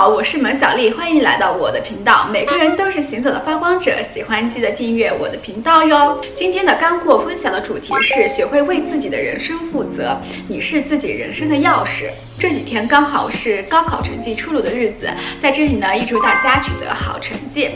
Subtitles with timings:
[0.00, 2.26] 好，我是萌小丽，欢迎来到我的频道。
[2.32, 6.18] 每个人都是行走的发光者，喜欢记得订阅我的频道哟。
[6.34, 10.18] 今天的干货分享的主题是学会为自己的人生负责，
[10.48, 12.08] 你是自己人生的钥匙。
[12.40, 15.10] 这几天刚好是高考成绩出炉的日子，
[15.42, 17.68] 在这里呢，预祝大家取得好成绩。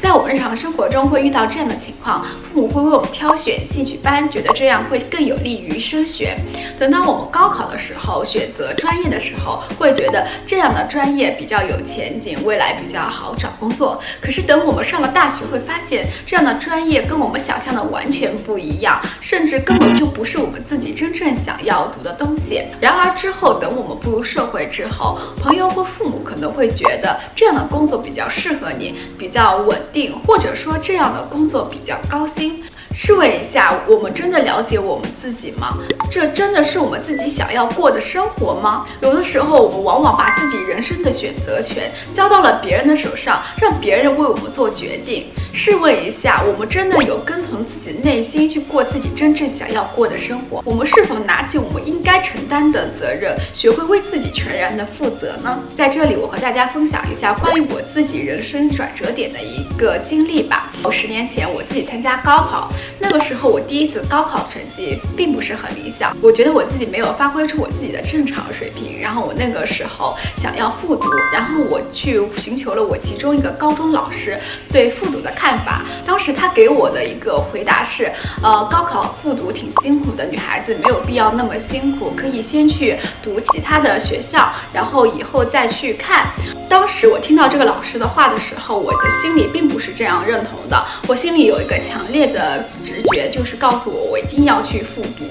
[0.00, 6.34] 在我们日常生活中会遇到这样的情况，父母会为我们挑选兴趣班，觉得这样会更有利于升学。
[6.76, 14.00] 等到我们高考的时候，选择专业的时候，会觉得这样的专业比较有前景，未来比较好找工作。
[14.20, 22.62] 可是等我们上了大学，会发现这样的专业跟我们想象的完全不一样，甚至根本就不是我们自己真正想要读的东西。
[22.80, 32.62] 然而之后，等我们步入社会之后，朋友或父母可能会觉得这样的工作比较适合你，比较稳定，或者说这样的工作比较高薪。
[32.92, 35.68] 试问一下，我们真的了解我们自己吗？
[36.10, 38.84] 这真的是我们自己想要过的生活吗？
[39.00, 45.28] 有的时候，我们往往把自己人生的选择权交到了别人的手上，让别人为我们做决定。
[45.52, 50.62] 试问一下，我们真的有跟从自己内心去过自己真正想要过的生活？
[50.64, 55.60] 我们是否拿起我们应该承担的责任，学会为自己全然的负责呢？
[55.68, 60.68] 在这里，我和大家分享一下关于我自己人生转折点的一个经历吧。
[60.84, 69.00] 我十年前，我自己参加高考，那个时候我第一次高考成绩并不是很理想，我觉得我自己没有发挥出我自己的正常水平。
[69.00, 74.38] 然后我那个时候想要复读，然后我去寻求了我其中一个高中老师
[74.72, 75.30] 对复读的。
[75.40, 86.26] 看法，当时他给我的一个回答是，呃，高考复读挺辛苦的，女孩子没有必要那么辛苦，可以先去读其他的学校，然后以后再去看。
[86.68, 95.24] 当时我听到这个老师的话的时候，我的心里并不是这样认同的，我心里有一个强烈的直觉，就是告诉我我一定要去复读。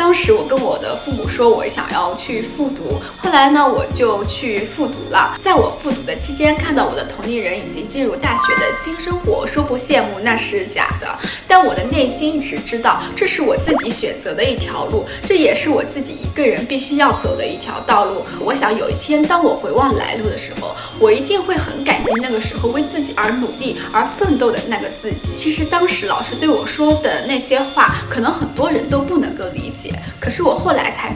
[0.00, 3.02] 当时我跟我的父母说，我想要去复读。
[3.18, 5.38] 后来呢，我就去复读了。
[5.42, 11.06] 在我复读的期间，看到我的同龄人已经进入大学的新生活，说不羡慕那是假的。
[11.46, 18.22] 但我的内心一直知道，这是我自己选择的一条路，这也是我自己一个人必须要走的一条道路。
[18.40, 25.36] 我想有一天，当我回望来路的时候，我一定会很感激那个时候为自己而努力而奋斗的那个自己。
[25.36, 29.44] 其实当时老师对我说的那些话，可能很多人都不能够。
[30.30, 31.12] 是我后来才，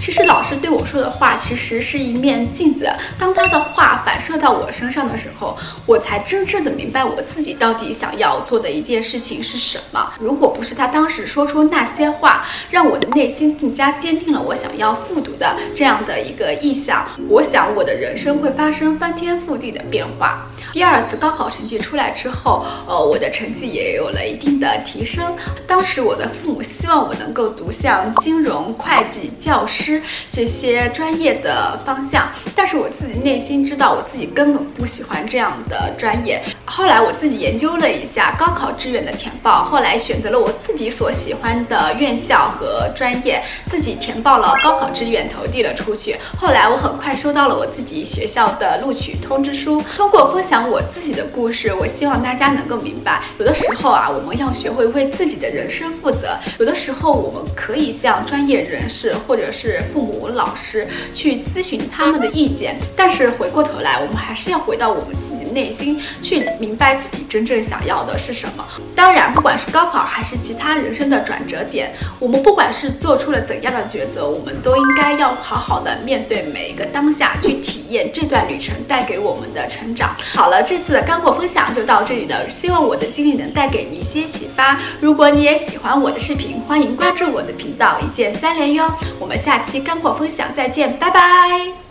[0.00, 2.90] 其实老师对我说的话，其实是一面镜子。
[3.18, 10.10] 当他的话反射到我身上的时候，我才真正的明白我自己到底想要做的一件事情是什么。
[10.18, 20.46] 如果不是他当时说出那些话，让我的内心更加坚定了我想要复读的这样的一个意向，我想我的人生会发生翻天覆地的变化。
[20.72, 25.36] 第二次高考成绩出来之后，呃，我的成绩也有了一定的提升。
[25.66, 29.89] 当时我的父母希望我能够读像金融、会计、教师
[30.30, 36.42] 这些专业的方向，但是我自己内心知道，我自己根本不喜欢这样的专业。
[36.64, 46.16] 后来我自己研究了一下高考志愿的填报，后来选择了我自己所喜欢的院校和专业，自己填报了高考志愿，投递了出去。
[46.38, 49.82] 后来我很快收到了我自己学校的录取通知书。
[49.96, 50.60] 通过分享。
[50.70, 56.36] 我自己的故事，我希望大家能够明白，有的时候啊，我们要学会为自己的人生负责。
[56.58, 65.29] 有的时候，我们可以向专业人士或者是父母、老师去咨询他们的意见，但是回过头来，我们还是要回到我们。
[65.52, 68.64] 内心去明白自己真正想要的是什么。
[68.94, 80.14] 当然，不管是高考还是其他人生的转折点，我们不管是做出了怎样的抉择，我们都应该要好好的面对每一个当下，去体验这段旅程带给我们的成长。
[80.34, 84.78] 好了，这次的干货分享就到这里了，希望我的经历能带给你一些启发。
[85.00, 88.90] 如果你也喜欢我的视频，欢迎关注我的频道，一键三连哟。
[89.18, 91.89] 我们下期干货分享再见，拜拜。